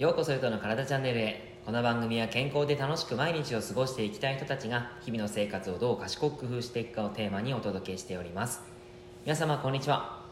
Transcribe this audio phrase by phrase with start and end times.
[0.00, 1.58] ようこそゆとの体チャンネルへ。
[1.66, 8.62] この番組は健康で楽しく毎日を過ごしていきたい人たちが日々の生活をどう賢く工夫していくかをテーマにお届けしております。
[9.26, 10.24] 皆様こんにちは、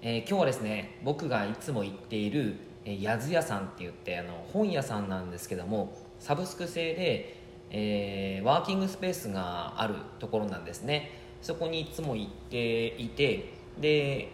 [0.00, 7.36] えー今日はですね僕がいつも行っているえーやず屋さんって言ってあの本屋さんなんですけどもサブスク制で、
[7.70, 11.10] えーワーキングスペースがあるところなんですね。
[11.42, 14.32] そこにいつも行っていてで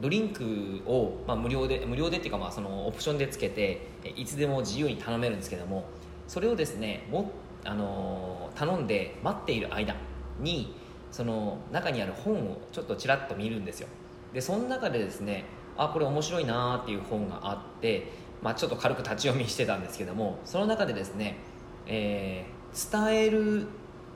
[0.00, 5.84] ドリンクを、まあ、無料で無料でっていうかまあそのオプションでつけていつでも自由に頼めるんですけども
[6.26, 7.30] それをですねも、
[7.64, 9.96] あのー頼んで待っている間
[10.38, 10.76] に
[11.10, 13.88] その中にある本をちょっとちらっと見るんですよ。
[14.32, 15.44] でその中でですね
[15.76, 21.38] あこれ面白いなーっていう本があって、まあ、ちょっと軽く立ち読みしてたんですけどもその中でですね、
[21.86, 23.68] えー伝える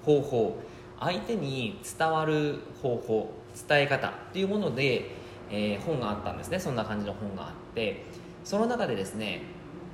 [0.05, 0.59] 方法
[0.99, 3.33] 相手に伝わる方法
[3.69, 5.11] 伝え方っていうもので、
[5.51, 6.59] えー本があったんですね。
[6.59, 8.05] そんな感じの本があって
[8.45, 9.43] その中でですね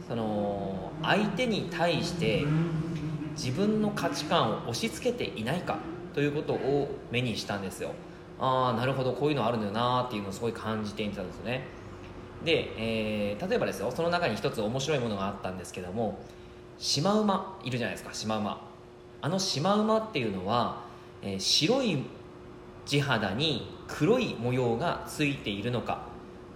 [0.09, 2.45] その相手に対して
[3.37, 5.79] 自分の価値観を押し付けていないか
[6.13, 7.91] ということを目にしたんですよ。
[8.39, 11.67] ああなるほどこういうのあるんだよなっていうのをすごい感じていたんですよね。
[12.45, 16.19] で、えー例えばですよその中に一つ面白いものがあったんですけども
[16.79, 18.69] シマウマいるじゃないですかシマウマ。
[19.23, 20.83] あのシマウマっていうのは、
[21.23, 22.03] えー白い
[22.87, 26.07] 地肌に黒い模様がついているのか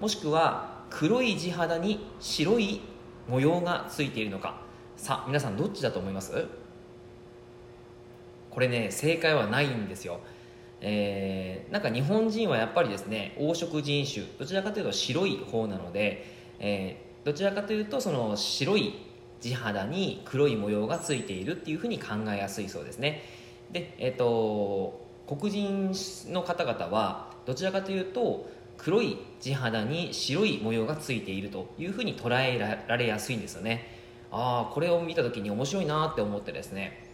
[0.00, 2.80] もしくは黒い地肌に白い
[3.28, 4.60] 模様がついているのか。
[4.96, 6.46] さあ皆さんどっちだと思います？
[8.50, 10.20] これね正解はないんですよ。
[10.80, 16.24] えーなんか日本人はやっぱりですね黄色人種どちらかというと白い方なので、
[16.58, 18.94] えーどちらかというとその白い
[19.40, 23.22] 地肌に黒い模様がついているっていうふうに考えやすいそうですね。
[23.70, 25.92] でえっ、と黒人
[26.32, 28.48] の方々はどちらかというと
[28.78, 33.98] 黒い地肌に白い模様がついているというふうに捉えられやすいんですよね。
[34.30, 37.04] ああこれを見た時に面白いなって思ってですね。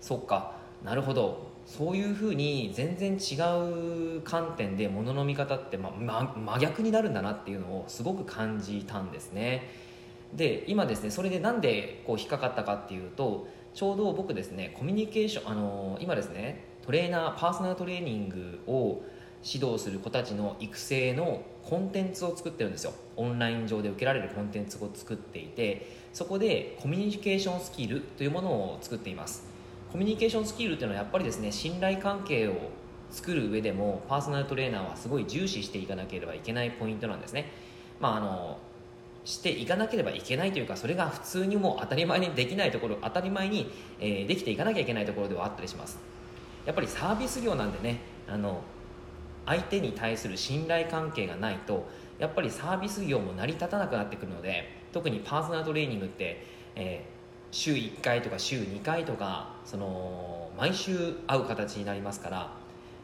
[0.00, 0.56] そっか。
[0.84, 1.52] なるほど。
[1.64, 3.36] そういうふうに全然違
[4.16, 9.70] う観点でもの見方って、まま真逆になるんだなっていうのをすごく感じたんですね。
[10.34, 19.02] で今ですねそれでなんでこう引っかかったかっていうとちょうど僕ですねコミュニケーションあの今ですねトレーナーパーソナルトレーニングを
[19.44, 22.92] 指導する子たちの育成のコンテンツを作ってるんですよ。
[23.16, 29.46] オンライン上で受けられるコンテンツを作っていてそこでコミュニケーションスキルというものを作っています。
[29.92, 32.54] コミュニケーションスキルっていうのはやっぱりですね信頼関係を
[33.10, 37.52] 作る上でもパーソナルトレーナーはすごい重視していかなければいけないポイントなんですね。
[38.00, 38.58] まああの
[39.24, 43.70] していかなければいけないというかそれが普通にもう当たり前にできないところ当たり前に、
[44.00, 45.98] えーできていかなきゃいけないところではあったりします。
[46.66, 48.60] やっぱりサービス業なんでねあの
[49.46, 56.44] 相手に対する信頼関係がないとやっぱりサービス業も成り立たなくなってくるので特にパーソナルトレーニングって、
[56.76, 57.12] えー
[57.54, 62.52] 週1回とか週2回とかその毎週会う形になりますから、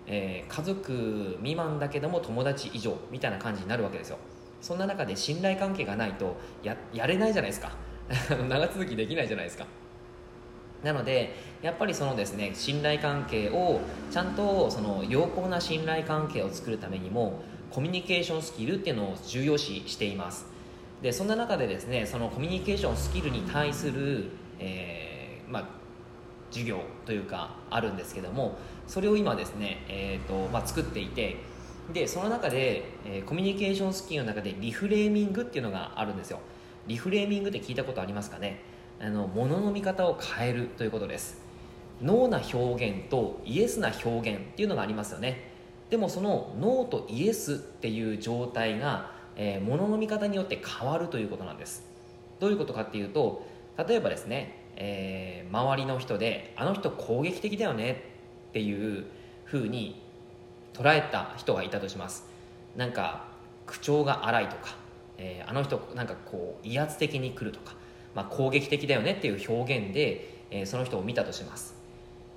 [0.07, 4.17] えー家族未満だけども友達以上みたいな感じになるわけですよ。
[4.63, 7.73] そんな中で信頼関係がないとややれないじゃないですか。
[8.49, 9.67] 長続きできないじゃないですか。
[10.83, 13.81] なのでやっぱりそのですね信頼関係を
[14.11, 17.41] ちゃんとその良好な信頼関係を作るためにも
[17.71, 20.47] コミュニケーションスキルっていうのを重要視しています。
[21.03, 25.69] でそんな中でですねそのコミュニケーションスキルに対する、えーまあ、
[26.51, 31.37] 授業というかあるんですけどもそれを今ですね、えーとまあ、作っていて
[31.93, 36.41] でその中で、えーコミュニケーションスキルの中でリフレーミングっていうのがあるんですよ。
[36.87, 38.61] リフレーミングって聞いたことありますかね？
[39.01, 41.41] あの物の見方を変えるということです。
[42.03, 45.51] ノーな表現とイエスな表現っていうのがありますよね。
[45.91, 51.85] でもそのノーとイエスっていう状態が、えー物の見方によって変わるということなんです。
[52.41, 53.47] どういうことかっていうと
[53.89, 58.05] 例えばですね、えー周りの人であの人攻撃的だよね
[58.51, 59.07] っていう
[59.45, 60.03] ふうに
[60.75, 62.27] 捉えた人がいたとします。
[62.77, 63.25] なんか
[63.67, 64.77] 口調が荒いとか、
[65.19, 67.75] えーあの人なんかこう威圧的に来るとか、
[68.19, 71.77] まあ、攻撃的だよねっていう表現で、えーその人を見たとします。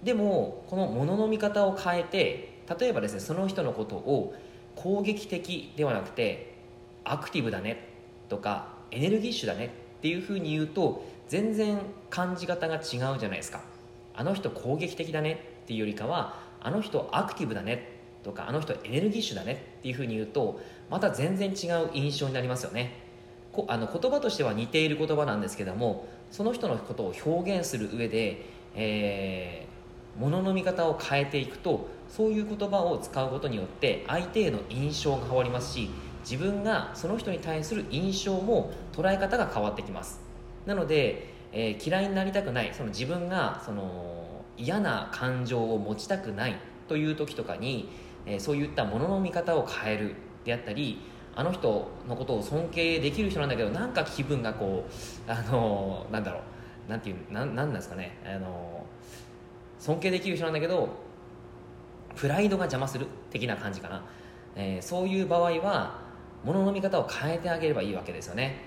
[0.04, 4.36] でもこの物の見方を変えて例えばですねその人のことを
[4.76, 6.54] 攻撃的ではなくて
[7.04, 7.88] アクティブだね
[8.30, 9.66] とかエネルギッシュだね
[9.98, 11.80] っていうふうに言うと全然
[12.12, 13.62] 感じ方が違うじゃないですか。
[14.14, 15.34] あの人攻撃的だね
[15.64, 17.90] っていうよりかはあの人アクティブだね
[18.24, 20.62] とかあの人エネルギッシュだねっていうふうに言うと
[20.92, 23.10] また全然違う印象になりますよね。
[23.52, 28.46] こあの言葉としては似ている言葉なんですけどもその人のことを表現する上で、
[28.76, 29.72] えー
[30.18, 35.90] 物の見方を変えていくとそういう言葉を使うことによって相手への印象が変わりますし
[36.24, 40.22] 自分がその人に対する印象も捉え方が変わってきます。
[40.68, 42.72] なので、えー、嫌いになりたくない。
[42.74, 46.58] その自分がその嫌な感情を持ちたくない
[46.88, 47.90] という時とかに、
[48.28, 50.16] えー、そういったものの見方を変える
[50.46, 51.00] であったり
[51.36, 54.86] あの人のことを尊敬できる人なんだけどなんか気分がこ
[55.28, 56.42] うあのなんだろう。
[56.90, 58.18] なんていうなんなんですかね。
[58.26, 58.86] あの
[59.80, 60.90] 尊敬できる人なんだけど
[62.16, 64.04] プライドが邪魔する的な感じかな、
[64.56, 66.02] えー、そういう場合は
[66.44, 68.58] 物の見方を変えてあげればいいわけですよね。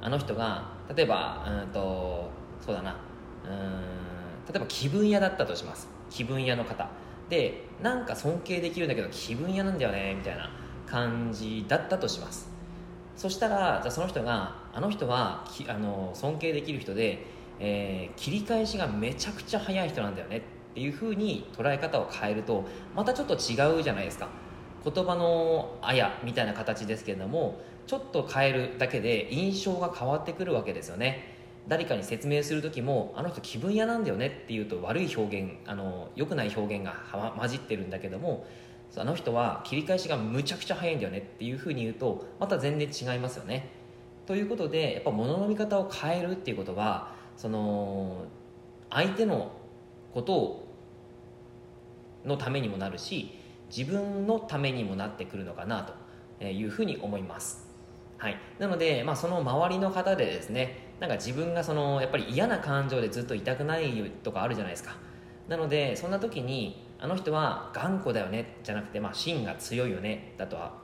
[0.00, 2.30] あの人が例えばうんと
[2.60, 2.96] そうだな。
[3.44, 5.88] うん例えば気分屋だったとします。
[6.10, 6.88] 気分屋の方。
[7.28, 10.50] でなんか尊敬できるんだけど気分屋なんだよねみたいな。
[10.90, 12.50] 感じだったとします。
[13.16, 17.26] そしたらじゃその人があの人はきあの尊敬できる人で、
[17.58, 20.42] えー、切り返しがめちゃくちゃ早い人なんだよねっ
[20.74, 22.64] ていうふうに捉え方を変えると
[22.96, 24.28] またちょっと違うじゃないですか。
[24.82, 31.38] 言葉のあやみたいな形ですけれどもちょっと変えるだけで印象が変わってくるわけですよね。
[31.68, 36.94] 誰かに説明する時もあの人気分屋なんだよねっていうと悪い表現あの良くない表現が
[37.36, 38.46] 混じってるんだけども
[38.96, 43.70] あの人は切り返しがむちゃくちゃ早いんだよねっていうふうに言うとまた全然違いますよね。
[44.26, 48.24] ということでやっぱ物の見方を変えるっていうことはその
[48.90, 49.52] 相手の
[50.12, 50.66] ことを
[52.24, 53.38] のためにもなるし
[53.74, 55.88] 自分のためにもなってくるのかな
[56.38, 57.68] というふうに思います。
[58.18, 64.96] はい、なので、まあ、その周りの方でですねなんか自分がそのやっぱり嫌な感情でずっといたくないとかあるじゃないですか。
[65.50, 70.74] なのでそんな時にあの人は頑固だよねじゃなくて、まあ、芯が強いよねだとは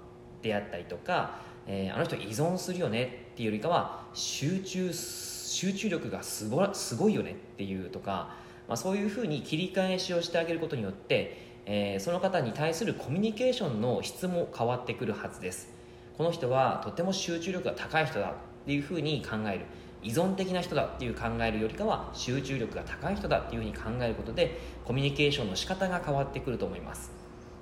[0.42, 8.34] であったりとか、えー、あの人依存するよねっていうよりかは集中集中力がすごすごいよねっていうとか、
[8.66, 15.72] まあ、そういうふうに切り返しをしてあげることによって、えー、その方に対するコミュニケーションの質も変わってくるはずです。
[16.18, 18.34] この人はとても集中力が高い人だっ
[18.66, 19.66] ていうふうに考える。
[20.06, 27.10] 依存的な人だっていう考えるよりかは集中力が高い人だっていうふうに考えることでコミュニケーションの仕方が変わってくると思います。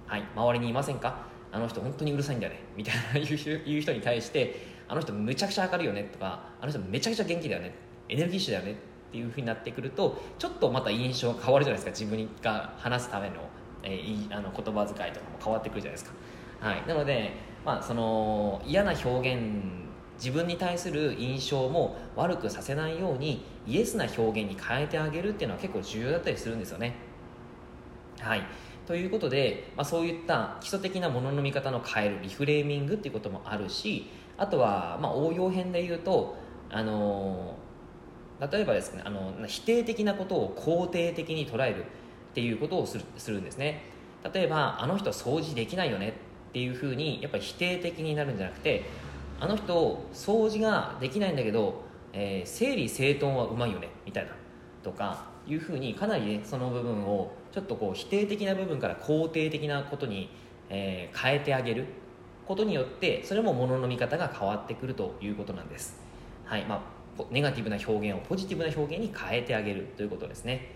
[0.07, 0.25] はい。
[0.37, 1.27] 周りにいませんか？
[1.51, 2.61] あの人本当にうるさいんだよね。
[2.77, 7.75] みたいな言う人に対してあの人むちゃくちゃ明るいよねとかあの人めちゃくちゃ元気だよね。
[8.11, 8.75] エネルギッシュだよねっ
[9.11, 12.05] ていうふうになってくるとちょっとまた印象が変わるじゃないですか。
[12.07, 13.37] 自分が話すための,、
[13.83, 16.13] えー、あの言葉遣いとかも変わってくるじゃないですか。
[16.61, 16.87] はい。
[16.87, 19.84] なのでまあ、その嫌な表現
[20.17, 26.95] 自分に対する印象も悪くさせないようにイエスな表現に変えてあげるっていうのは結構重要だったりするんですよね。
[28.21, 28.43] はい
[28.87, 36.37] ということで、まあ、そういった基礎的なものの見方の変えるリフレーミングっていうこともあるしあとは、まあ、応用編で言うと、
[36.71, 37.57] あの
[38.41, 41.87] 例えばですねあの否定的なことを肯定的に捉えるっ
[42.35, 43.83] ていうことをするするんですね
[44.33, 46.09] 例えばあの人掃除できないよね
[46.51, 48.85] っていうふうにやっぱり否定的になるんじゃなくて
[49.41, 51.83] あの人掃除ができないんだけど、
[52.13, 54.31] えー、整理整頓はうまいよねみたいな
[54.83, 60.31] とかいうふうにかなりねその部分をちょっとこう否定的な部分から肯定的なことに、
[60.71, 61.87] えー、変えてあげる
[62.47, 66.01] ことによってそれもものの見方が変わってくるということなんです、
[66.45, 66.77] はいま
[67.19, 70.75] あ、ネガティブな表現をポジティブな表現に変えてあげるということですね、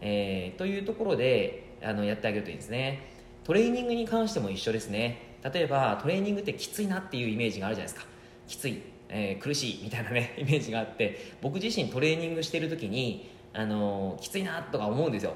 [0.00, 3.10] えー、というところであのやってあげるといいですね。
[3.44, 5.29] トレーニングに関しても一緒ですね。
[5.42, 8.10] 例えばトレーニングってきついなっていうイメージがあるじゃないですか。
[8.46, 15.34] きつい、えー、苦しいみたいなね イメージがあって僕自身トレーニングしてる時にあのー、きついなとか思うんですよ。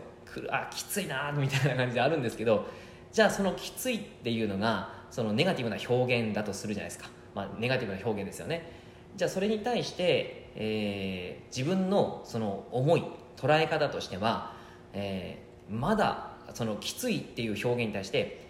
[0.51, 2.67] あきついなみたいな感じであるんですけど
[3.13, 8.73] じゃあそのきついっていうのがそのネガティブな表現だとするじゃないですか、まあ、ネガティブな表現ですよね。
[9.17, 13.05] じゃあそれに対して、えー、自分のその思い
[13.37, 14.55] 捉え方としては、
[14.93, 18.44] えー、まだそのきついっていう表現に対して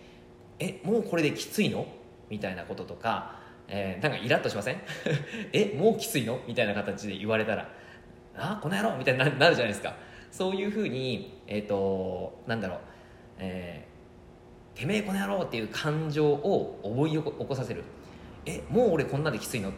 [0.58, 1.86] えもうこれできついの？
[2.30, 4.76] みたいなこととか、えー、なんかイラッとしません？
[5.52, 6.40] えもうきついの？
[6.46, 7.68] みたいな形で言われたら
[8.36, 8.96] あこの野郎！
[8.96, 9.94] みたいになるじゃないですか。
[10.30, 12.78] そういうふうにえっ、ー、となんだろう、
[13.38, 15.42] えー、てめえこの野郎！
[15.42, 17.84] っていう感情を思い起こさせる。
[18.46, 19.72] えもう俺こんなできついの？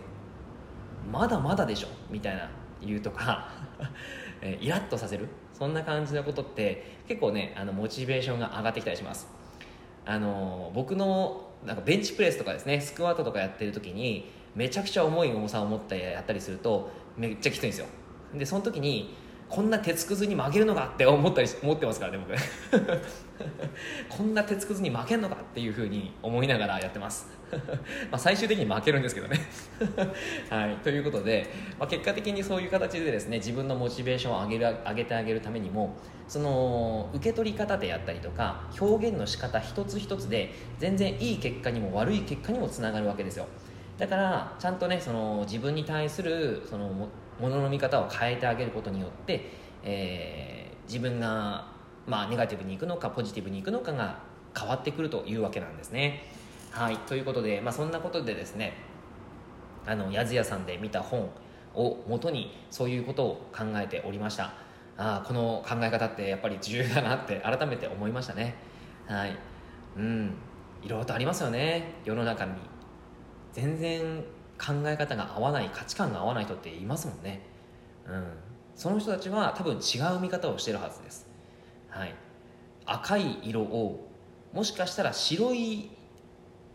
[1.11, 1.89] まだまだでしょ？
[2.11, 2.51] みたいな
[2.85, 3.49] 言うとか
[4.43, 5.29] えイラッとさせる。
[5.53, 9.27] そんな感じのことって結構ねあのモチベーションが上がってきたりします。
[10.07, 17.87] あの僕のなんかベンチプレスとかですねスクワットとかやってる時にめちゃくちゃ重い重さを持ってやったりするとめっちゃきついんですよ。
[18.35, 19.15] でその時に
[19.49, 22.37] こんな鉄くずに負けるのかって思ったり思ってますからね僕。
[24.09, 27.29] こんな鉄くずに負けるのかっていうふうに思いながらやってます。
[28.11, 29.39] まあ最終的に負けるんですけどね。
[30.51, 30.77] はい。
[30.79, 31.47] ということで、
[31.79, 35.95] まあ、結果的にそういう形でですね自分のモチベーションを上げる上げてあげるためにも
[36.27, 43.47] その受け取り方であったりとか表現の仕方一つ一つで全然いい結果にも悪い結果にもつながるわけですよ。
[43.99, 49.51] だからちゃんとねその自分に対するそのものの見方を変えてあげることによって、
[49.83, 51.67] えー、自分が、
[52.07, 54.19] まあ、ネガティブにいくのかポジティブにいくのかが
[54.59, 56.23] 変わってくるというわけなんですね。
[56.71, 56.97] はい。
[56.99, 58.75] ということで、まあ、そんなことでですね
[59.87, 61.31] あのやずやさんで見た本
[61.75, 64.53] をもとにそういうことを考えておりました。
[64.99, 68.55] あこの考え方ってやっぱり重要だなって改めて思いましたね。
[69.07, 69.37] はい。
[69.97, 70.35] うん。
[70.83, 71.97] いろいろとありますよね。
[72.05, 72.53] 世の中に。
[73.57, 74.23] 全然
[74.59, 77.41] 考え方が合わない価値観が合わない人っていますもんね。
[78.07, 78.27] うん。
[78.75, 81.27] その人たちは多分違う見方をしてるはずです。
[81.89, 82.15] はい。
[82.85, 84.11] 赤い色を
[84.53, 85.91] もしかしたら白い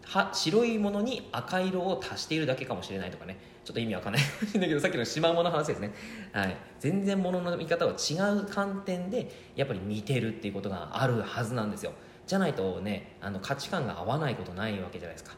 [0.05, 3.37] は白いものに赤色を足しているだけかもしれないとかね。
[3.63, 5.93] ちょっと意味わかんないかもしれないけどさっきのシマウマの話ですね、
[6.33, 11.93] はい、全然ものの見方は違う観点でやっぱり見てるっていうことがあるはずなんですよ。
[12.25, 15.35] じゃないとねあの価値観が合わないことないわけじゃないですか、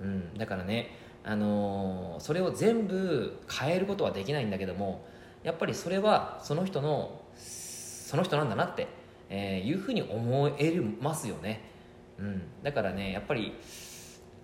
[0.00, 0.90] うん、だからね、
[1.24, 5.04] あのー、それを全部変えることはできないんだけども
[5.42, 8.86] やっぱりそれはその人のその人なんだなって、
[9.28, 11.60] えー、いうふうに思えますよね、
[12.18, 13.54] うん、だからねやっぱり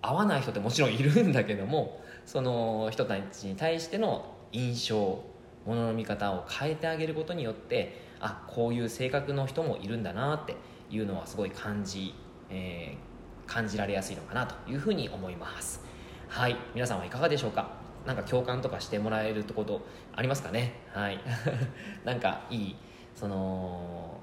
[0.01, 5.23] 合わない人ってもちろんいるんだけどもその人たちに対しての印象
[5.65, 10.55] ものの見方を変えてあげることによってあこういう性格の人もいるんだなって
[10.91, 12.13] いうのはすごい感じ、
[12.49, 13.14] えー、
[13.47, 15.81] 感じられやすいのかなというふうに思います
[16.27, 17.69] はい皆さんはいかがでしょうか？
[18.05, 19.81] なんか共感とかしてもらえるとこと
[20.15, 20.73] ありますかね？
[20.93, 21.19] はい
[22.03, 22.75] なんかいい
[23.15, 24.19] その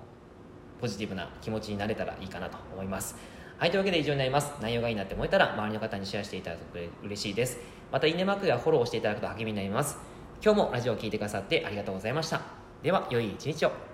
[0.80, 3.16] ポジティブな気持ちになれたらいいかなと思います
[3.58, 4.52] はい、というわけで以上になります。
[4.60, 7.60] 内容がいいなって思えたら、周りの方にシェアしていただくと嬉しいです。
[7.92, 9.98] また、いいねマークやフォローしていただくと励みになります。
[10.44, 12.40] 今日もラジオを聴いてくださってありがとうございました。
[12.82, 13.91] では、良い一日を。